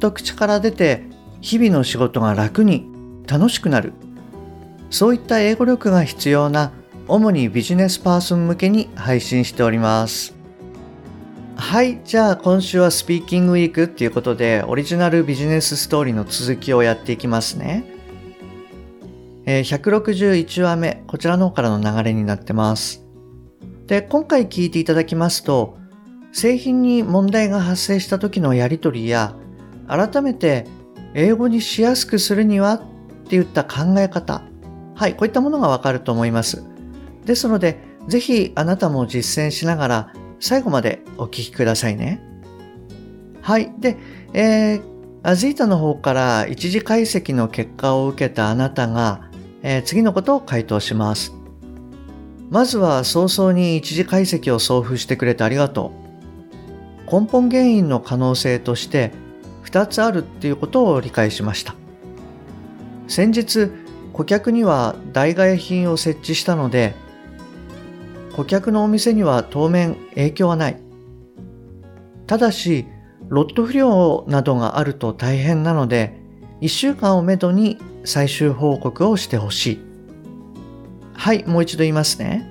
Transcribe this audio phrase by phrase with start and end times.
[0.00, 1.04] と口から出て
[1.40, 2.86] 日々の仕事が楽に
[3.28, 3.92] 楽しくなる。
[4.90, 6.72] そういった英語力が必要な
[7.06, 10.34] 主にビジネスパーソン向けに配信しております。
[11.56, 17.84] はいじゃあ今週はスピーキングウィークっていうことでオリジナルビジネスストーリーの続きをやっていきますね、
[19.44, 23.04] え、161話目こちらの方からの流れになってます。
[23.86, 25.76] で今回聞いていただきますと
[26.32, 29.34] 製品に問題が発生した時のやり取りや
[29.90, 30.66] 改めて
[31.14, 32.82] 英語にしやすくするにはっ
[33.28, 34.42] ていった考え方。
[34.94, 36.64] はいこういったものがわかると思います。
[37.24, 42.22] ですのでぜひあなたも実践しながら最後までお聞きくださいね。
[43.42, 43.96] はいで、
[44.32, 44.82] えー、
[45.22, 49.30] アジータの方から一時解析の結果を受けたあなたが、
[49.62, 51.34] えー、次のことを回答します。
[52.50, 55.92] まずは早々に一時解析を送付してくれてありがと
[57.08, 57.20] う。
[57.20, 59.12] 根本原因の可能性として
[59.70, 61.74] 2つあるっていうことを理解しました。
[63.06, 63.70] 先日
[64.12, 66.94] 顧客には代替品を設置したので
[68.34, 70.80] 顧客のお店には当面影響はない。
[72.26, 72.86] ただし
[73.28, 76.20] ロット不良などがあると大変なので
[76.60, 79.80] 1週間をめどに最終報告をしてほしい。
[81.14, 82.48] はいもう一度言いますね。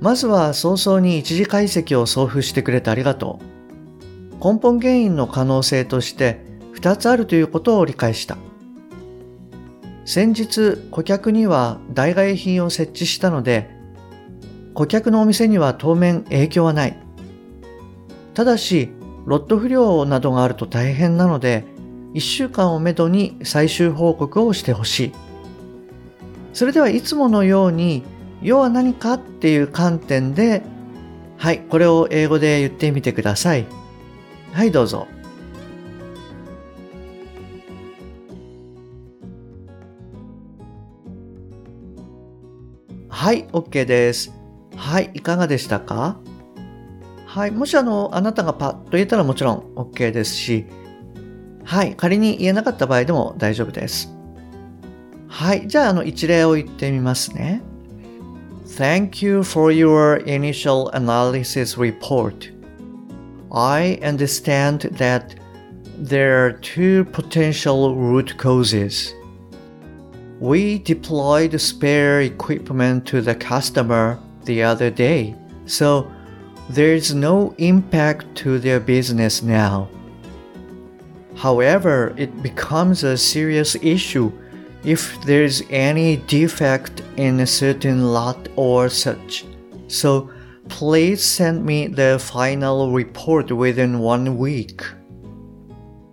[0.00, 3.51] まずは早々に一時解析を送付してくれてありがとう。
[4.42, 6.40] 根本原因の可能性として
[6.74, 8.36] 2つあるということを理解した。
[10.04, 13.70] 先日顧客には代替品を設置したので
[14.74, 16.98] 顧客のお店には当面影響はない。
[18.34, 18.90] ただし
[19.26, 21.64] ロット不良などがあると大変なので
[22.14, 25.12] 1週間をめどに最終報告をしてほしい。
[26.52, 28.02] それではいつものように
[28.42, 30.62] 要は何かっていう観点で
[31.36, 33.81] はいこれを英語で言ってみてください。
[34.52, 35.08] はい、どうぞ。
[43.08, 44.32] はい、OK です。
[44.76, 46.18] はい、いかがでしたか？
[47.24, 50.66] はい、もしあの、あなたがパッと言えたらもちろん OK ですし、
[51.64, 54.14] はい、仮に言えなかった場合でも大丈夫です。
[55.28, 57.62] はい、じゃああの一例を言ってみますね。
[58.66, 62.51] Thank you for your initial analysis report.
[63.52, 65.34] I understand that
[65.98, 69.14] there are two potential root causes.
[70.40, 75.36] We deployed spare equipment to the customer the other day,
[75.66, 76.10] so
[76.70, 79.88] there's no impact to their business now.
[81.36, 84.32] However, it becomes a serious issue
[84.82, 89.44] if there's any defect in a certain lot or such.
[89.88, 90.30] So
[90.69, 94.83] Please send me the final report within one week.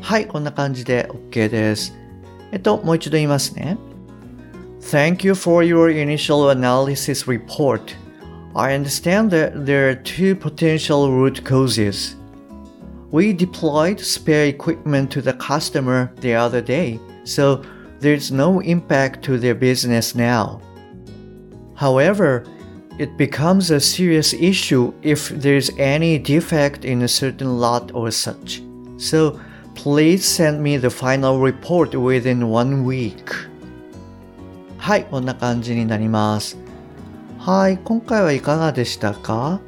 [0.00, 1.92] はい、こんな感じで OK です。
[2.52, 3.76] えっと、もう一度言いますね。
[4.80, 7.96] Thank you for your initial analysis report.
[8.54, 12.16] I understand that there are two potential root causes.
[13.10, 17.62] We deployed spare equipment to the customer the other day, so
[18.00, 20.60] there's no impact to their business now.
[21.74, 22.44] However,
[23.01, 28.61] it becomes a serious issue if there's any defect in a certain lot or such.
[28.97, 29.39] So
[29.73, 33.33] please send me the final report within one week.
[34.77, 36.59] はい、こんな感じになります。
[37.39, 39.59] はい、今回はいかがでしたか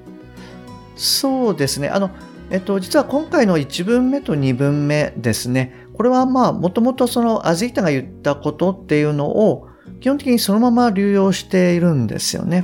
[0.95, 1.89] そうですね。
[1.89, 2.11] あの、
[2.51, 5.87] えっと、実は今回の1文目と2文目ですね。
[5.95, 9.69] これはまあ、もともとそのアジータが言ったことっていうのを
[10.01, 12.63] 基本的にそのまま流用しているんですよね。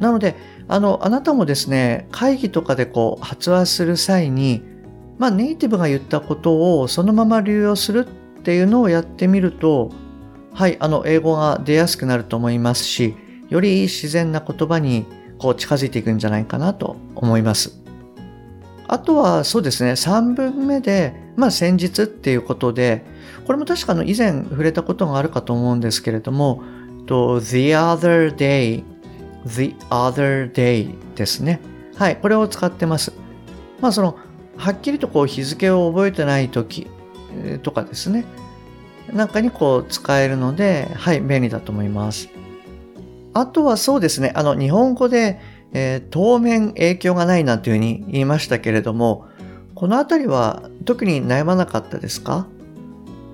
[0.00, 0.34] なので、
[0.66, 4.62] あの、あなたもですね、会議とかでこう発話する際に、
[5.18, 8.06] まあ、ネイティブが言ったことをそのまま流用する
[8.40, 9.90] っていうのをやってみると、
[10.54, 13.14] はい、あの、英語が出やすくなると思いますし、
[13.50, 15.06] より自然な言葉に
[15.38, 17.78] こう近づいていくんじゃないかなと思います。
[18.88, 23.04] あとはそうですね、3文目で、まあ先日っていうことで、
[23.46, 26.62] これも確かの以前触れたことがあるかと思うんですけれども、
[27.06, 28.84] と the other day
[29.46, 31.60] the other day ですね。
[31.96, 33.12] はい、これを使ってます。
[33.80, 34.16] まあその
[34.56, 36.86] はっきりとこう日付を覚えてない時
[37.62, 38.24] とかですね。
[39.12, 42.28] なんかにこう使えるので、はい、便利だと思います。
[43.32, 45.40] あとはそうですね、あの、日本語で、
[45.72, 49.26] えー、当面影響がないなんていうふうに言いましたけれども、
[49.74, 52.46] このあたりは特に悩まなかったですか？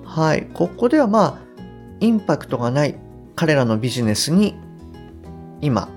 [0.05, 1.37] はい、ここではまあ、
[1.99, 2.95] インパクトがない
[3.35, 4.55] 彼らのビジネスに
[5.61, 5.89] 今、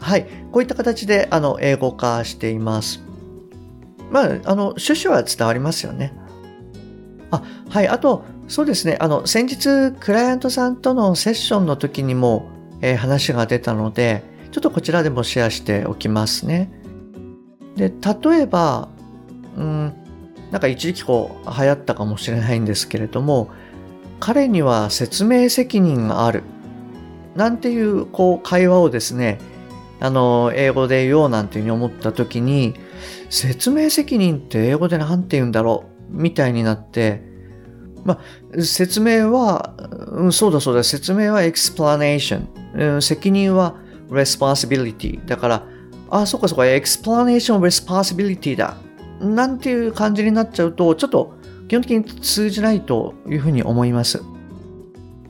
[0.00, 3.00] はい、こういった形であの英語化しています。
[4.10, 6.12] まあ、あの、趣旨は伝わりますよね。
[7.30, 12.48] あ、はい、あと、そうですね、あの、先日、クライアントさんとのセッションの時にも、
[12.80, 16.70] えー、話が出たので、ちょっとこちらでもシェアしておきますね。
[17.76, 18.88] で、例えば、
[19.56, 19.92] うん、
[20.50, 23.48] なんか一時期こう流行ったかもしれないんですけれども、
[24.18, 26.42] 彼には説明責任がある。
[27.36, 29.38] なんていうこう会話をですね、
[30.00, 32.74] あの、英語で言おうなんていうふうに思った時に、
[33.28, 36.16] 説明責任って英語で何て言うんだろう？
[36.16, 37.22] みたいになって、
[38.04, 38.18] ま
[38.54, 39.74] あ、説明は、
[40.12, 43.76] うん、そうだそうだ、説明は explanation、うん、責任は
[44.08, 45.66] responsibility だから、
[46.08, 48.78] あ、そっかそっか、explanation responsibility だ。
[49.20, 51.34] なんていう感じになっちゃうと、ちょっと
[51.68, 54.22] 基本的に通じないというふうに思います。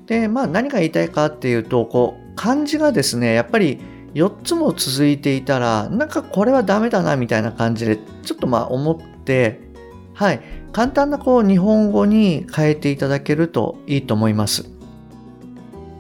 [0.06, 3.80] で、まあ何が言いたいかっていうと、こう、漢字がですね、やっぱり
[4.14, 9.60] 4つも続いていたら、なんかこれはダメだなみたいな感じで、ちょっとまあ思って、
[10.14, 10.40] はい、
[10.72, 14.68] 簡単なこう日本語に変えていただけるといいと思います。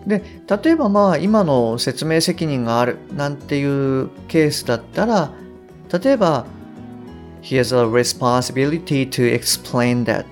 [0.06, 5.32] で、例えばまあ今の説明責任があるなんていうケースだったら、
[5.92, 6.46] 例えば
[7.42, 10.24] He has a responsibility to explain that.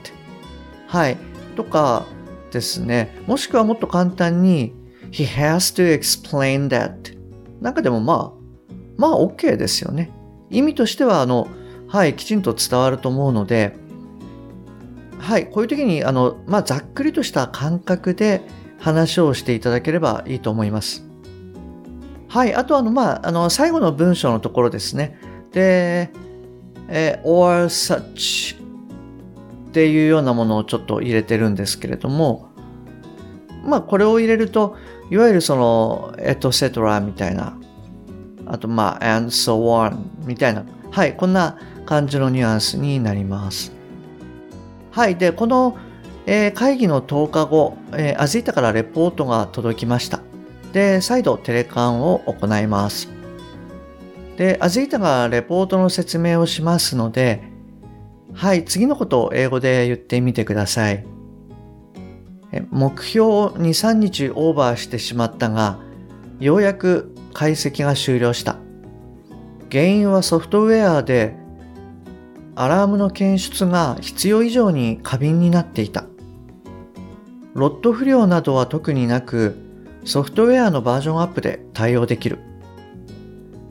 [0.86, 1.16] はい。
[1.56, 2.06] とか
[2.50, 3.16] ですね。
[3.26, 4.74] もしくはもっと簡単に
[5.10, 7.17] He has to explain that.
[7.60, 10.10] なんかでもまあ、まあ OK ですよね。
[10.50, 11.48] 意味としては、あの、
[11.88, 13.74] はい、きちんと伝わると思うので、
[15.18, 18.42] はい、こういう時に、あの、まあ、ざっくりとした感覚で
[18.78, 21.04] 話をしていただければいいと思います。
[22.28, 25.18] はい、あとあの、まあ、あの、最後の文章のところですね。
[25.52, 26.10] で、
[26.88, 32.47] えー、or such っていうようなものをちょっと入れてるんですけれども、
[33.68, 34.76] まあこれを入れると、
[35.10, 37.58] いわゆるその、エトセトラみたいな、
[38.46, 43.72] あとまあ、and so on みたいな、はい、こんな感じのニュアンスになります。
[44.90, 45.76] はい、で、この、
[46.26, 50.20] えー、会議の10日後、えー、アズイタからレポートが届きました。
[50.72, 53.08] で、再度テレカンを行います。
[54.36, 57.42] で、アズイタがレポートの説明をしますので、
[58.34, 61.17] はい、次のことを英語で言ってみてください。
[62.70, 65.78] 目標を2、3日オーバーしてしまったが、
[66.40, 68.56] ようやく解析が終了した。
[69.70, 71.36] 原因はソフトウェアで、
[72.54, 76.04] アラームの検出が必要以上に過敏になっていた。
[77.54, 79.56] ロット不良などは特になく、
[80.04, 82.38] ソフトウェアのバージョンアップで対応できる。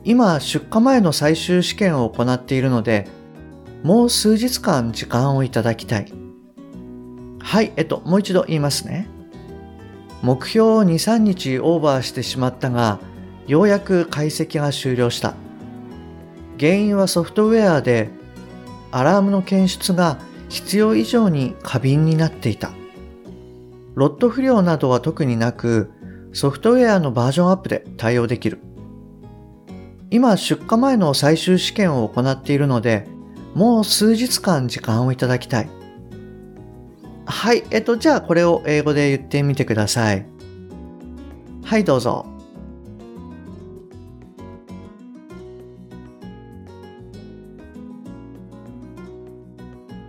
[0.04, 3.08] 今出荷前の最終試験を行っているので、
[3.82, 6.12] もう数日間時間をいただきたい。
[7.48, 9.08] はい、えっと、もう一度言いますね。
[10.20, 13.00] 目標を2、3日オーバーしてしまったが、
[13.46, 15.34] ようやく解析が終了した。
[16.60, 18.10] 原因はソフトウェアで、
[18.90, 20.18] アラームの検出が
[20.50, 22.70] 必要以上に過敏になっていた。
[23.94, 25.90] ロット不良などは特になく、
[26.34, 28.58] ソフトウェアのバージョンアップで対応できる。
[30.10, 33.08] 今出荷前の最終試験を行っているので、
[33.54, 35.77] もう数日間時間をいただきたい。
[37.38, 40.26] はい、えっと、じゃあこれを英語で言ってみてください。
[41.62, 42.26] はい、どうぞ。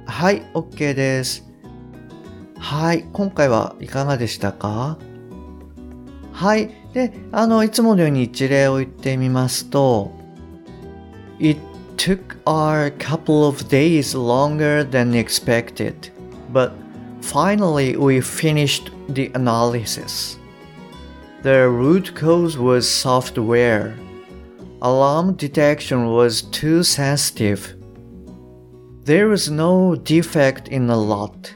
[0.07, 1.47] はい、OK です。
[2.57, 4.97] はい、今回はいかがでしたか？
[6.33, 6.71] はい。
[6.93, 10.11] で、あの、いつものように一例を言ってみますと、
[11.39, 11.61] It
[11.95, 16.11] took a couple of days longer than expected,
[16.51, 16.71] but
[17.29, 20.39] finally we finished the analysis.
[21.43, 23.95] The root cause was software.
[24.81, 27.75] Alarm detection was too sensitive.
[29.03, 31.53] There was no defect in the lot,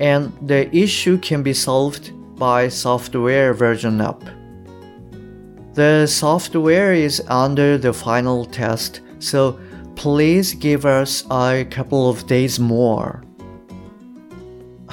[0.00, 4.24] and the issue can be solved by software version up.
[5.74, 9.58] The software is under the final test, so
[9.94, 13.25] please give us a couple of days more.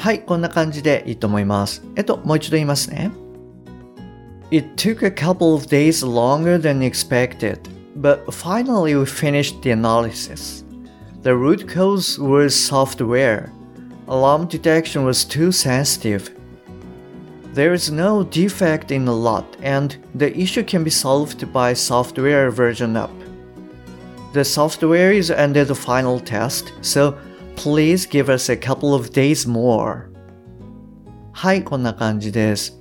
[0.02, 1.82] はい、こんな感じでいいと思います。
[1.96, 3.10] えっと、もう一度言いますね。
[4.50, 7.58] It took a couple of days longer than expected,
[8.00, 10.64] but finally we finished the analysis.
[11.22, 13.50] The root cause was software.
[14.06, 16.30] Alarm detection was too sensitive.
[17.52, 22.50] There is no defect in the lot, and the issue can be solved by software
[22.50, 23.10] version up.
[24.32, 27.18] The software is under the final test, so
[27.55, 30.05] please give us a couple of days more.
[31.31, 32.79] はい、こんな感じです。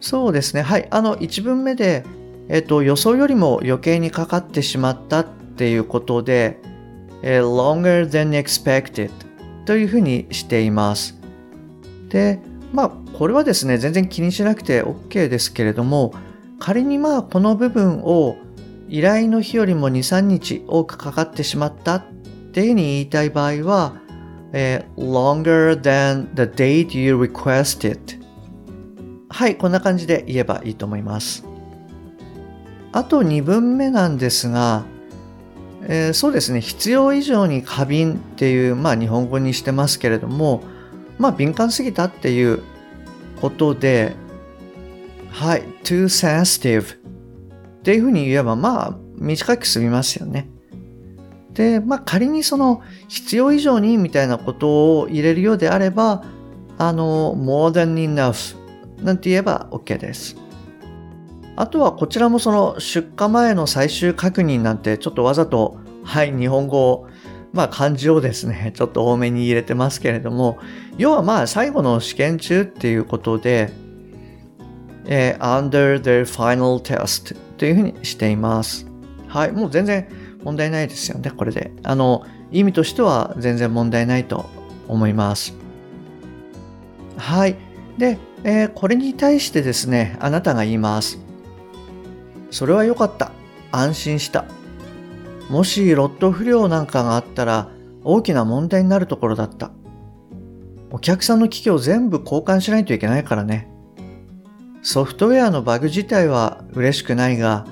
[0.00, 0.62] そうですね。
[0.62, 0.86] はい。
[0.90, 2.04] あの、1文目で、
[2.48, 5.26] えっと、予想よりも余計にかかってしまったっ
[5.56, 6.60] ていうことで、
[7.22, 9.10] え longer than expected
[9.64, 11.18] というふうにしています。
[12.08, 12.40] で、
[12.72, 16.14] まあ、これはですね、全然気にしなくて OK ですけれども、
[16.58, 18.36] 仮にまあ、この部分を
[18.88, 22.04] 依頼の日よりも2、3日多くかかってしまったっ
[22.56, 24.00] ていうふうに言いたい場合は、
[24.54, 27.98] えー、longer than the date you requested
[29.28, 31.44] はい、こんな感じで言えばいいと思います。
[32.92, 34.86] あと2文目なんですが、
[35.82, 40.62] えー、そうですね、必要以上に過敏っていう、まあ日本語にしてますけれども、
[41.18, 42.62] まあ敏感すぎたっていう
[43.42, 44.16] ことで、
[45.30, 50.55] はい、too sensitive っていうふうに言えば、まあ短く済みますよね。
[51.56, 56.22] で、まあ仮にその必要以上にみたいなことを入れるようであれば、
[56.78, 58.56] あの、more than enough
[59.02, 60.36] なんて言えば OK です。
[61.56, 67.08] あとはこちらもその出荷前の最終確認なんてちょっとわざと、はい、日本語を、
[67.54, 70.58] まあ漢字をですね、ちょっと多めに入れてますけれども、
[70.98, 73.70] 要はまあ最後の試験中っていうことで、
[75.06, 78.86] えー、under the final test というふうにしています。
[79.26, 80.06] はい、もう全然
[80.46, 81.72] 問題ないですよね、これで。
[81.82, 84.48] あの、意味としては全然問題ないと
[84.86, 85.56] 思います。
[87.16, 87.56] はい。
[87.98, 91.18] で、えー、これに対してですね、あなたが言います。
[92.52, 93.32] それは良かった。
[93.72, 94.44] 安心した。
[95.50, 97.68] もしロット不良なんかがあったら
[98.04, 99.72] 大きな問題になるところだった。
[100.92, 103.68] お客さんの機器を全部交換しないといけないからね。
[104.82, 107.66] ソフトウェアのバグ自体は嬉しくないが、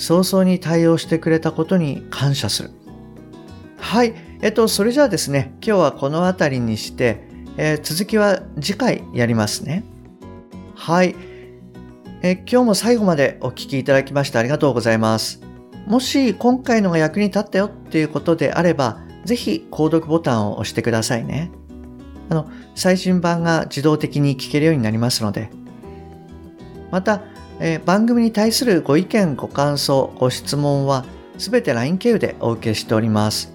[0.00, 2.70] 早々に対応してくれたことに感謝する。
[3.76, 4.14] はい。
[4.40, 7.22] えっと、それじゃあですね、今日はこの辺りにして、
[7.58, 9.84] えー、続きは次回やりますね。
[10.74, 11.14] はい、
[12.22, 15.42] え、今日も最後までお聴きいただきましてありがとうございます。
[15.86, 21.50] もし今回のが役に立ったよっていうことであれば、ぜひ購読ボタンを押してくださいね。
[22.30, 25.50] あの、最新版が自動的に聞けるようになりますので。
[26.90, 27.20] また、
[27.60, 31.04] えー、番組に対するご意見、ご感想、ご質問は
[31.36, 33.54] すべて LINE 経由でお受けしております。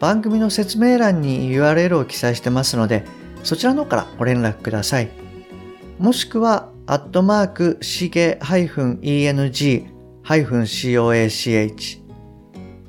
[0.00, 3.04] 番組の説明欄に URL を記載してますので、
[3.44, 5.10] そちらの方からご連絡ください。
[5.98, 9.86] もしくは、アットマーク、しげ -eng-coach、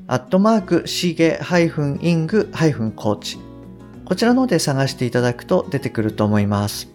[0.08, 3.38] アットマーク、しげ -ing-coach、
[4.06, 6.90] こちらの方で探していただくと出てくると思います。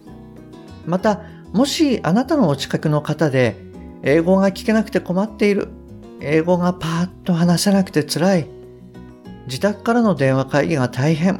[0.85, 1.21] また、
[1.53, 3.55] もしあなたのお近くの方で、
[4.03, 5.69] 英語が聞けなくて困っている、
[6.19, 8.47] 英語がパーッと話せなくて辛い、
[9.47, 11.39] 自宅からの電話会議が大変。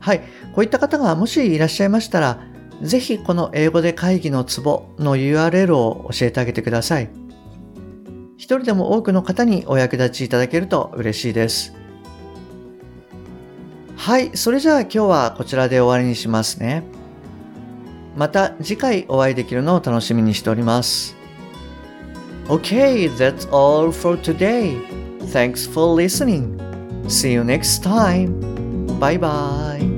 [0.00, 0.20] はい。
[0.54, 2.40] こういった方がもしいらっしゃいましたら、
[2.82, 7.10] ぜひこの英語で会議のツボの URL を教えてあげてください。
[8.36, 11.74] 一人でも多くの方にお役立ちいただけると嬉しいです。
[13.96, 14.36] はい。
[14.36, 16.84] それじゃあ今日はこちらで終わりにしますね。
[18.16, 21.14] また次回お会いできるのを楽しみにしております。
[22.48, 24.80] Okay, that's all for today.
[25.32, 26.58] Thanks for listening.
[27.08, 28.40] See you next time.
[28.98, 29.95] Bye bye.